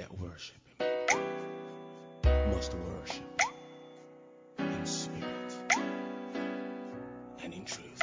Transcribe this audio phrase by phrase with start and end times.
[0.00, 0.56] that worship
[2.48, 3.40] must worship
[4.58, 5.52] in spirit
[7.44, 8.00] and in truth.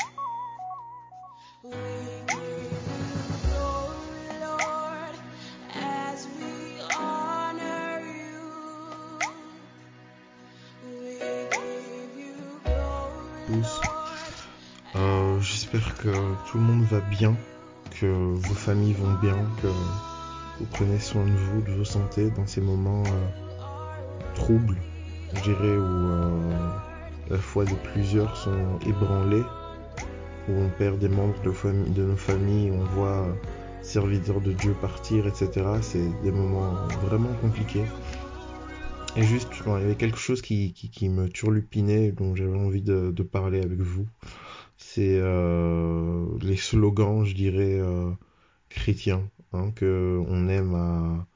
[14.96, 16.10] Euh, J'espère que
[16.50, 17.36] tout le monde va bien,
[18.00, 19.38] que vos familles vont bien,
[20.60, 24.78] vous prenez soin de vous, de vos santé dans ces moments euh, troubles,
[25.33, 26.70] je dirais, où euh,
[27.30, 29.43] la foi de plusieurs sont ébranlées,
[30.50, 33.33] où on perd des membres de, nos familles, on voit euh,
[33.81, 35.66] serviteurs de Dieu partir, etc.
[35.81, 37.86] C'est des moments vraiment compliqués.
[39.16, 42.83] Et juste, il y avait quelque chose qui, qui, qui me turlupinait, dont j'avais envie
[42.83, 44.08] de, de parler avec vous
[44.78, 48.11] c'est euh, les slogans, je dirais, euh,
[48.69, 51.28] chrétiens, hein, que on aime à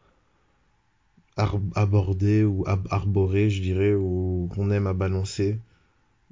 [1.76, 5.60] aborder ou arborer, je dirais, ou qu'on aime à balancer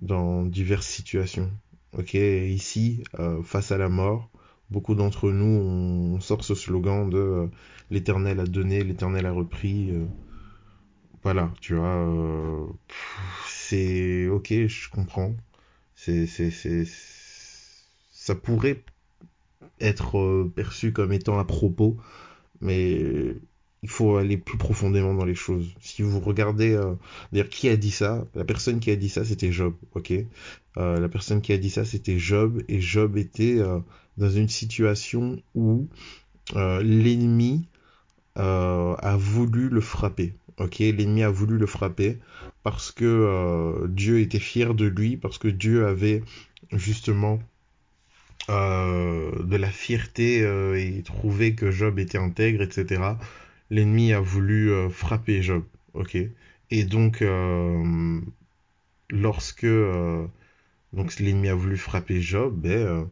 [0.01, 1.51] dans diverses situations.
[1.97, 4.29] Ok, ici, euh, face à la mort,
[4.69, 5.45] beaucoup d'entre nous,
[6.15, 7.47] on, sort ce slogan de euh,
[7.91, 9.91] l'Éternel a donné, l'Éternel a repris.
[9.91, 10.05] euh,
[11.23, 12.65] voilà, tu vois, euh,
[13.47, 15.35] c'est ok, je comprends.
[15.95, 16.85] C'est, c'est, c'est,
[18.11, 18.83] ça pourrait
[19.79, 21.97] être euh, perçu comme étant à propos,
[22.61, 23.35] mais
[23.81, 25.73] il faut aller plus profondément dans les choses.
[25.79, 26.95] Si vous regardez, euh,
[27.31, 28.25] d'ailleurs, qui a dit ça?
[28.35, 30.13] La personne qui a dit ça, c'était Job, ok?
[30.77, 33.79] Euh, La personne qui a dit ça, c'était Job, et Job était euh,
[34.17, 35.87] dans une situation où
[36.55, 37.67] l'ennemi
[38.35, 40.33] a voulu le frapper.
[40.57, 42.17] Ok, l'ennemi a voulu le frapper
[42.63, 46.23] parce que Dieu était fier de lui, parce que Dieu avait
[46.71, 47.39] justement
[48.49, 53.01] de la fierté euh, et trouvé que Job était intègre, etc.
[53.69, 55.63] L'ennemi a voulu euh, frapper Job.
[55.93, 56.17] Ok,
[56.71, 58.19] et donc euh,
[59.09, 60.25] lorsque euh,
[61.19, 63.03] l'ennemi a voulu frapper Job, euh,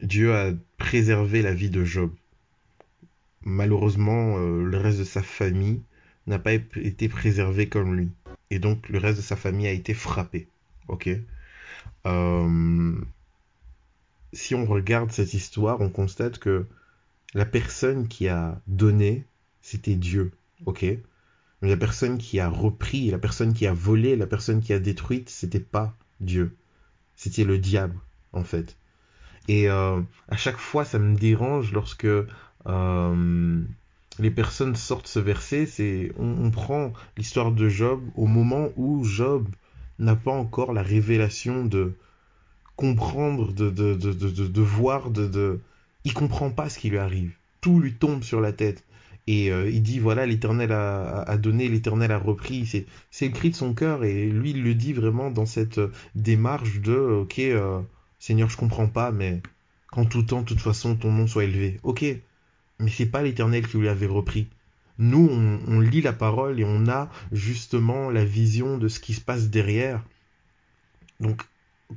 [0.00, 2.10] Dieu a préservé la vie de Job
[3.44, 5.82] malheureusement, euh, le reste de sa famille
[6.26, 8.10] n'a pas été préservé comme lui.
[8.50, 10.48] Et donc, le reste de sa famille a été frappé.
[10.88, 11.10] Ok
[12.06, 12.94] Euh,
[14.34, 16.66] Si on regarde cette histoire, on constate que
[17.34, 19.24] la personne qui a donné,
[19.62, 20.32] c'était Dieu.
[20.66, 20.84] Ok?
[21.62, 24.78] Mais la personne qui a repris, la personne qui a volé, la personne qui a
[24.78, 26.56] détruite, c'était pas Dieu.
[27.16, 27.98] C'était le diable,
[28.32, 28.76] en fait.
[29.48, 33.64] Et euh, à chaque fois, ça me dérange lorsque euh,
[34.18, 35.66] les personnes sortent ce verset.
[35.66, 39.48] C'est on, on prend l'histoire de Job au moment où Job
[39.98, 41.94] n'a pas encore la révélation de
[42.76, 45.60] comprendre, de, de, de, de, voir, de.
[46.04, 47.32] Il comprend pas ce qui lui arrive.
[47.60, 48.84] Tout lui tombe sur la tête.
[49.26, 52.66] Et euh, il dit, voilà, l'Éternel a, a donné, l'Éternel a repris.
[52.66, 54.04] C'est, c'est le cri de son cœur.
[54.04, 57.80] Et lui, il le dit vraiment dans cette euh, démarche de, ok, euh,
[58.18, 59.40] Seigneur, je comprends pas, mais
[59.90, 61.80] qu'en tout temps, de toute façon, ton nom soit élevé.
[61.84, 62.04] Ok,
[62.80, 64.48] mais c'est pas l'Éternel qui lui avait repris.
[64.98, 69.14] Nous, on, on lit la parole et on a justement la vision de ce qui
[69.14, 70.02] se passe derrière.
[71.20, 71.42] Donc,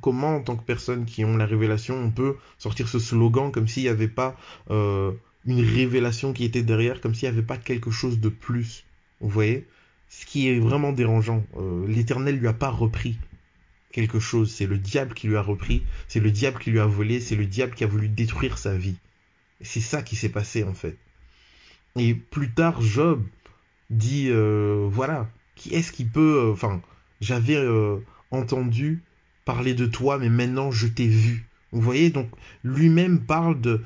[0.00, 3.68] comment, en tant que personne qui ont la révélation, on peut sortir ce slogan comme
[3.68, 4.36] s'il n'y avait pas
[4.70, 5.12] euh,
[5.46, 8.84] une révélation qui était derrière, comme s'il n'y avait pas quelque chose de plus.
[9.20, 9.66] Vous voyez?
[10.08, 11.44] Ce qui est vraiment dérangeant.
[11.56, 13.18] Euh, L'Éternel lui a pas repris
[13.92, 14.50] quelque chose.
[14.50, 17.36] C'est le diable qui lui a repris, c'est le diable qui lui a volé, c'est
[17.36, 18.96] le diable qui a voulu détruire sa vie.
[19.60, 20.96] C'est ça qui s'est passé en fait.
[21.96, 23.24] Et plus tard, Job
[23.90, 26.44] dit, euh, voilà, qui est-ce qui peut...
[26.44, 26.80] euh, Enfin,
[27.20, 27.58] j'avais
[28.30, 29.02] entendu
[29.48, 31.46] parler de toi, mais maintenant je t'ai vu.
[31.72, 32.28] Vous voyez, donc
[32.64, 33.80] lui-même parle de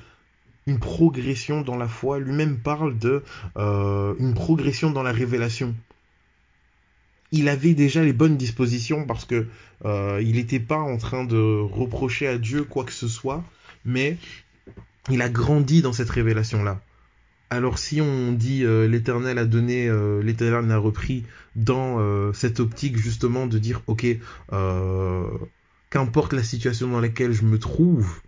[0.66, 3.22] une progression dans la foi, lui-même parle de
[3.56, 5.72] euh, progression dans la révélation.
[7.30, 9.46] Il avait déjà les bonnes dispositions parce que
[9.84, 13.44] euh, il n'était pas en train de reprocher à Dieu quoi que ce soit,
[13.84, 14.16] mais
[15.10, 16.80] il a grandi dans cette révélation-là.
[17.52, 22.60] Alors si on dit euh, l'Éternel a donné, euh, l'Éternel a repris dans euh, cette
[22.60, 24.06] optique justement de dire ok,
[25.90, 28.22] qu'importe la situation dans laquelle je me trouve,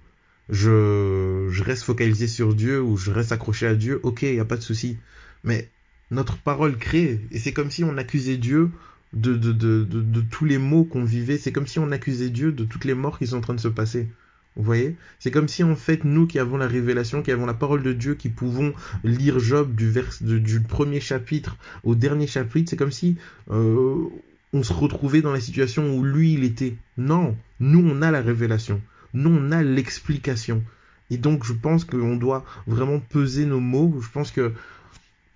[0.50, 4.44] je, reste focalisé sur Dieu ou je reste accroché à Dieu, ok, il n'y a
[4.44, 4.99] pas de souci.
[5.43, 5.71] Mais
[6.11, 8.73] notre parole crée, et c'est comme si on accusait Dieu
[9.15, 12.93] de tous les maux qu'on vivait, c'est comme si on accusait Dieu de toutes les
[12.93, 14.06] morts qui sont en train de se passer.
[14.56, 14.96] Vous voyez?
[15.18, 17.92] C'est comme si en fait nous qui avons la révélation, qui avons la parole de
[17.92, 18.72] Dieu, qui pouvons
[19.02, 23.16] lire Job du, premier chapitre au dernier chapitre, c'est comme si
[23.50, 24.04] euh,
[24.52, 26.76] on se retrouvait dans la situation où lui il était.
[26.96, 28.80] Non, nous on a la révélation,
[29.12, 30.62] nous on a l'explication.
[31.10, 33.98] Et donc je pense qu'on doit vraiment peser nos mots.
[34.00, 34.52] Je pense que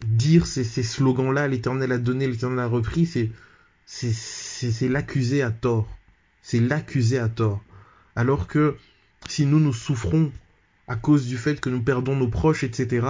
[0.06, 3.30] dire ces, ces slogans-là, l'Éternel a donné, l'Éternel a repris, c'est
[3.88, 5.88] c'est l'accuser à tort.
[6.42, 7.62] C'est l'accuser à tort.
[8.14, 8.76] Alors que
[9.28, 10.32] si nous nous souffrons
[10.88, 13.06] à cause du fait que nous perdons nos proches, etc.,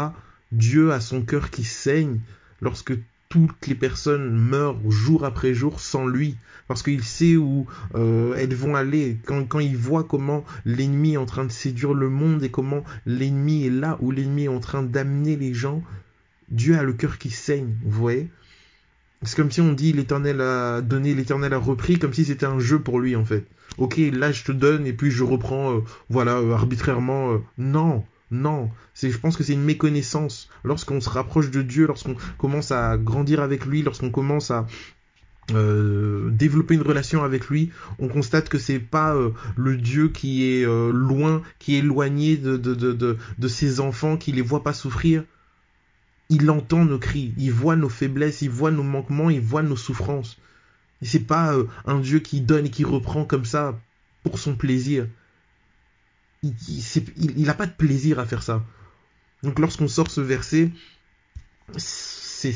[0.52, 2.20] Dieu a son cœur qui saigne
[2.60, 2.92] lorsque
[3.28, 6.36] toutes les personnes meurent jour après jour sans lui,
[6.66, 11.18] parce qu'il sait où euh, elles vont aller, quand, quand il voit comment l'ennemi est
[11.18, 14.60] en train de séduire le monde et comment l'ennemi est là, où l'ennemi est en
[14.60, 15.82] train d'amener les gens,
[16.50, 18.30] Dieu a le cœur qui saigne, vous voyez?
[19.22, 22.58] C'est comme si on dit l'éternel a donné, l'éternel a repris, comme si c'était un
[22.58, 23.44] jeu pour lui en fait.
[23.76, 27.40] Ok, là je te donne et puis je reprends, euh, voilà, euh, arbitrairement.
[27.58, 30.48] non, non, c'est, je pense que c'est une méconnaissance.
[30.62, 34.66] Lorsqu'on se rapproche de Dieu, lorsqu'on commence à grandir avec lui, lorsqu'on commence à
[35.54, 40.44] euh, développer une relation avec lui, on constate que c'est pas euh, le Dieu qui
[40.44, 45.24] est euh, loin, qui est éloigné de, de, ses enfants, qui les voit pas souffrir.
[46.30, 49.76] Il entend nos cris, il voit nos faiblesses, il voit nos manquements, il voit nos
[49.76, 50.38] souffrances.
[51.00, 51.54] C'est pas
[51.86, 53.78] un Dieu qui donne et qui reprend comme ça
[54.22, 55.06] pour son plaisir
[56.42, 58.64] il n'a pas de plaisir à faire ça.
[59.42, 60.70] Donc lorsqu'on sort ce verset,
[61.76, 62.52] c'est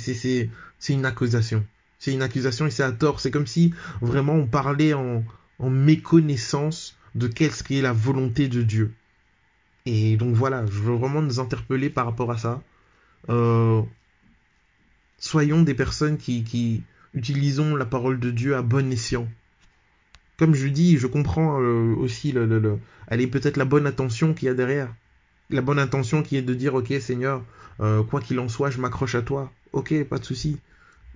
[0.89, 1.65] une accusation.
[1.99, 3.21] C'est une accusation et c'est à tort.
[3.21, 5.25] C'est comme si vraiment on parlait en,
[5.61, 8.93] méconnaissance de qui est la volonté de Dieu.
[9.87, 12.61] Et donc voilà, je veux vraiment nous interpeller par rapport à ça.
[13.29, 13.62] Euh,
[15.33, 16.83] soyons des personnes qui,
[17.15, 19.27] utilisons la parole de Dieu à bon escient
[20.39, 24.35] comme je dis, je comprends euh, aussi le, le, elle est peut-être la bonne intention
[24.35, 24.93] qu'il y a derrière.
[25.51, 27.45] La bonne intention qui est de dire, ok Seigneur,
[27.81, 29.53] euh, quoi qu'il en soit, je m'accroche à toi.
[29.73, 30.59] Ok, pas de souci.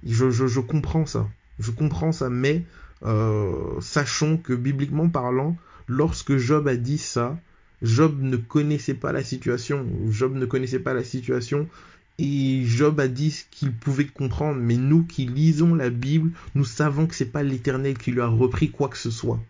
[0.07, 1.27] Je, comprends ça.
[1.59, 2.63] Je comprends ça, mais
[3.05, 5.57] euh, sachons que bibliquement parlant,
[5.89, 7.37] lorsque Job a dit ça,
[7.83, 9.87] Job ne connaissait pas la situation.
[10.09, 11.69] Job ne connaissait pas la situation
[12.19, 17.07] et Job a dit qu'il pouvait comprendre, mais nous qui lisons la Bible, nous savons
[17.07, 19.41] que c'est pas l'Éternel qui lui a repris quoi que ce soit.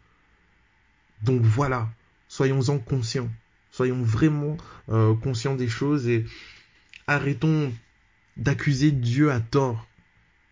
[1.23, 1.89] Donc voilà,
[2.29, 3.31] soyons-en conscients,
[3.71, 4.57] soyons vraiment
[4.89, 6.25] euh, conscients des choses et
[7.07, 7.73] arrêtons
[8.37, 9.87] d'accuser Dieu à tort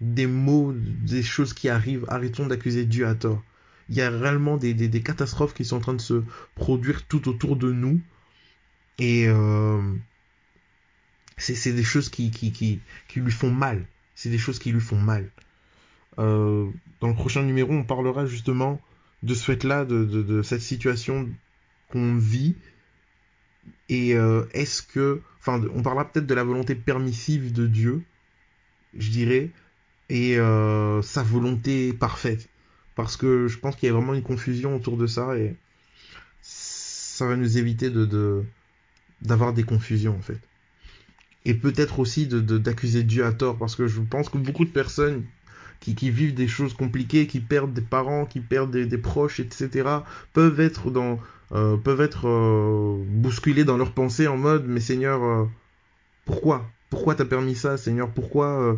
[0.00, 2.04] des mots, des choses qui arrivent.
[2.08, 3.42] Arrêtons d'accuser Dieu à tort.
[3.88, 6.22] Il y a réellement des, des, catastrophes qui sont en train de se
[6.54, 8.00] produire tout autour de nous
[8.98, 9.82] et euh,
[11.36, 13.84] c'est des choses qui, qui, qui, qui, lui font mal.
[14.14, 15.30] C'est des choses qui lui font mal.
[16.18, 16.70] Euh,
[17.00, 18.80] dans le prochain numéro, on parlera justement
[19.22, 21.28] de ce fait-là, de, de, de, cette situation
[21.90, 22.54] qu'on vit.
[23.88, 25.20] Et euh, est-ce que...
[25.40, 28.02] Enfin, on parlera peut-être de la volonté permissive de Dieu,
[28.96, 29.50] je dirais,
[30.08, 32.48] et euh, sa volonté parfaite.
[32.94, 35.56] Parce que je pense qu'il y a vraiment une confusion autour de ça et
[36.40, 38.44] ça va nous éviter de
[39.22, 40.38] d'avoir des confusions en fait
[41.44, 44.70] et peut-être aussi de d'accuser Dieu à tort parce que je pense que beaucoup de
[44.70, 45.24] personnes
[45.80, 49.88] qui, qui, vivent des choses compliquées, qui perdent des parents, qui perdent des, proches, etc.,
[50.32, 51.18] peuvent être dans
[51.52, 55.44] euh, peuvent être euh, bousculés dans leurs pensées en mode mais Seigneur euh,
[56.24, 56.70] pourquoi?
[56.88, 58.10] Pourquoi t'as permis ça Seigneur?
[58.10, 58.76] Pourquoi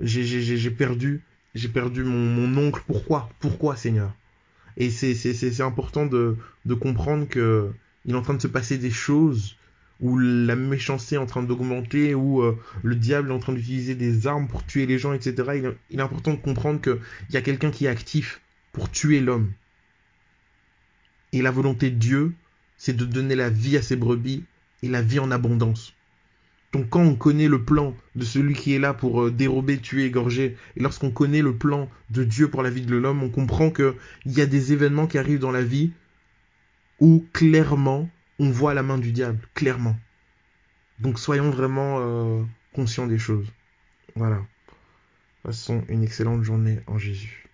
[0.00, 1.22] j'ai perdu
[1.54, 2.82] j'ai perdu mon, mon oncle?
[2.86, 3.28] Pourquoi?
[3.40, 4.12] Pourquoi Seigneur?
[4.78, 7.70] Et c'est important de de comprendre que
[8.06, 9.56] il est en train de se passer des choses
[10.00, 13.94] où la méchanceté est en train d'augmenter, où euh, le diable est en train d'utiliser
[13.94, 15.74] des armes pour tuer les gens, etc.
[15.90, 16.98] Il est, important de comprendre qu'il
[17.30, 18.40] y a quelqu'un qui est actif
[18.72, 19.52] pour tuer l'homme.
[21.32, 22.34] Et la volonté de Dieu,
[22.76, 24.44] c'est de donner la vie à ses brebis
[24.82, 25.94] et la vie en abondance.
[26.72, 30.04] Donc quand on connaît le plan de celui qui est là pour euh, dérober, tuer,
[30.04, 33.70] égorger, et lorsqu'on connaît le plan de Dieu pour la vie de l'homme, on comprend
[33.70, 33.94] qu'il
[34.26, 35.92] y a des événements qui arrivent dans la vie
[37.00, 39.96] où clairement on voit la main du diable, clairement.
[40.98, 42.42] Donc soyons vraiment euh,
[42.74, 43.52] conscients des choses.
[44.14, 44.42] Voilà.
[45.42, 47.45] Passons une excellente journée en Jésus.